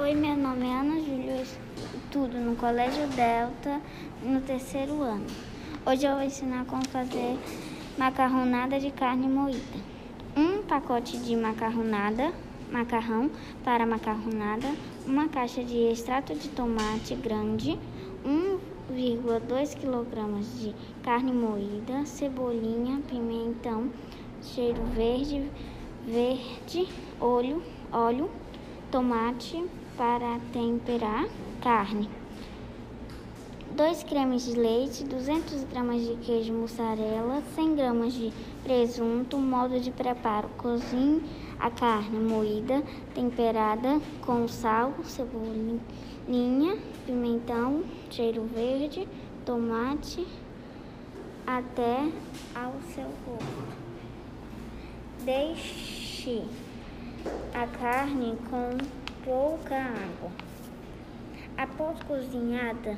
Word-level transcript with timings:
Oi, 0.00 0.14
meu 0.14 0.34
nome 0.34 0.66
é 0.66 0.72
Ana 0.72 0.98
Júlia, 0.98 1.42
estudo 1.42 2.38
no 2.38 2.56
Colégio 2.56 3.06
Delta, 3.08 3.82
no 4.22 4.40
terceiro 4.40 5.02
ano. 5.02 5.26
Hoje 5.84 6.06
eu 6.06 6.14
vou 6.14 6.22
ensinar 6.22 6.64
como 6.64 6.88
fazer 6.88 7.38
macarronada 7.98 8.80
de 8.80 8.90
carne 8.92 9.28
moída. 9.28 9.60
Um 10.34 10.62
pacote 10.62 11.18
de 11.18 11.36
macarronada, 11.36 12.32
macarrão 12.72 13.30
para 13.62 13.84
macarronada, 13.84 14.68
uma 15.06 15.28
caixa 15.28 15.62
de 15.62 15.76
extrato 15.92 16.34
de 16.34 16.48
tomate 16.48 17.14
grande, 17.16 17.78
1,2 18.24 19.76
kg 19.76 20.40
de 20.62 20.74
carne 21.02 21.30
moída, 21.30 22.06
cebolinha, 22.06 23.02
pimentão, 23.06 23.90
cheiro 24.40 24.82
verde, 24.96 25.44
verde, 26.06 26.88
óleo, 27.20 27.62
óleo, 27.92 28.30
tomate, 28.90 29.64
para 29.96 30.38
temperar 30.52 31.26
carne. 31.62 32.08
2 33.76 34.02
cremes 34.02 34.44
de 34.44 34.58
leite, 34.58 35.04
200 35.04 35.64
gramas 35.64 36.02
de 36.02 36.16
queijo 36.16 36.52
mussarela, 36.52 37.42
100 37.54 37.76
gramas 37.76 38.12
de 38.12 38.32
presunto. 38.62 39.38
Modo 39.38 39.78
de 39.80 39.90
preparo: 39.90 40.48
cozinhe 40.58 41.22
a 41.58 41.70
carne 41.70 42.18
moída, 42.18 42.82
temperada 43.14 44.00
com 44.24 44.48
sal, 44.48 44.94
cebolinha, 45.04 46.76
pimentão, 47.06 47.84
cheiro 48.10 48.42
verde, 48.54 49.08
tomate, 49.46 50.26
até 51.46 52.08
ao 52.54 52.74
seu 52.94 53.08
gosto. 53.26 53.80
Deixe 55.24 56.42
a 57.54 57.66
carne 57.78 58.36
com 58.48 58.76
pouca 59.24 59.76
água. 59.76 60.30
Após 61.56 62.02
cozinhada, 62.04 62.96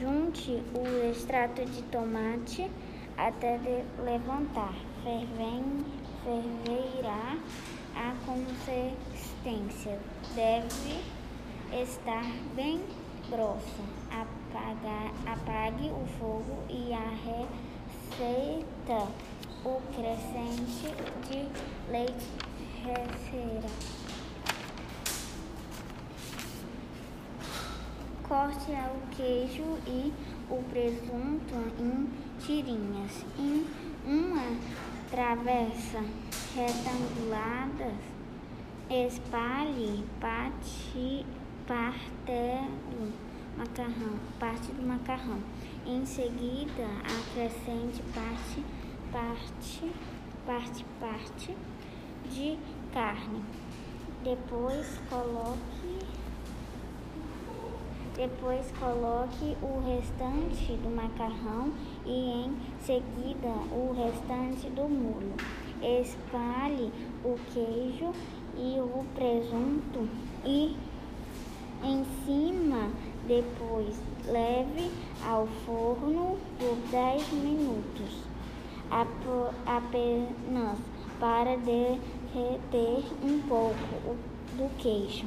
junte 0.00 0.62
o 0.74 1.10
extrato 1.10 1.64
de 1.64 1.82
tomate 1.84 2.70
até 3.16 3.58
levantar. 4.04 4.74
Fervem, 5.02 5.84
ferverá 6.22 7.36
a 7.96 8.14
consistência. 8.24 9.98
Deve 10.34 11.00
estar 11.72 12.24
bem 12.54 12.80
grossa. 13.28 13.82
Apaga, 14.10 15.12
apague 15.26 15.88
o 15.90 16.06
fogo 16.18 16.62
e 16.68 16.92
a 16.92 17.08
receita 18.18 19.08
o 19.64 19.80
crescente 19.94 20.94
de 21.28 21.92
leite 21.92 22.49
receira. 22.84 23.68
Corte 28.26 28.70
o 28.70 29.16
queijo 29.16 29.78
e 29.86 30.12
o 30.48 30.62
presunto 30.70 31.54
em 31.78 32.08
tirinhas. 32.38 33.24
Em 33.38 33.66
uma 34.06 34.56
travessa 35.10 36.02
retangulada, 36.54 37.92
espalhe 38.88 40.04
parte, 40.20 41.26
partelo, 41.66 43.12
macarrão, 43.56 44.18
parte 44.38 44.72
do 44.72 44.86
macarrão. 44.86 45.40
Em 45.86 46.06
seguida, 46.06 46.86
acrescente 47.02 48.02
parte, 48.14 48.64
parte, 49.12 49.92
parte, 50.46 50.84
parte 51.00 51.56
de 52.30 52.58
carne. 52.92 53.42
Depois 54.22 55.00
coloque 55.08 56.00
depois 58.16 58.70
coloque 58.78 59.56
o 59.62 59.80
restante 59.80 60.76
do 60.82 60.94
macarrão 60.94 61.72
e 62.04 62.44
em 62.44 62.56
seguida 62.82 63.48
o 63.72 63.94
restante 63.96 64.68
do 64.68 64.86
molho. 64.88 65.34
Espalhe 65.80 66.92
o 67.24 67.38
queijo 67.54 68.12
e 68.58 68.78
o 68.78 69.04
presunto 69.14 70.06
e 70.44 70.76
em 71.82 72.04
cima 72.26 72.90
depois 73.26 73.98
leve 74.26 74.90
ao 75.26 75.46
forno 75.64 76.36
por 76.58 76.76
10 76.90 77.32
minutos, 77.32 78.24
apenas 78.90 80.78
para 81.18 81.56
derreter 82.32 83.04
um 83.22 83.40
pouco 83.42 84.16
do 84.56 84.76
queijo. 84.78 85.26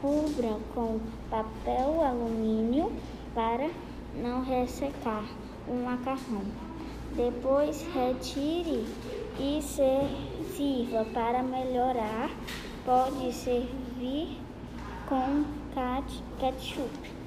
Cubra 0.00 0.56
com 0.74 1.00
papel 1.30 2.02
alumínio 2.04 2.92
para 3.34 3.70
não 4.14 4.44
ressecar 4.44 5.24
o 5.66 5.74
macarrão. 5.74 6.44
Depois 7.16 7.84
retire 7.92 8.84
e 9.38 9.60
sirva 9.62 11.04
para 11.12 11.42
melhorar. 11.42 12.30
Pode 12.84 13.32
servir 13.32 14.38
com 15.08 15.44
ketchup. 16.38 17.17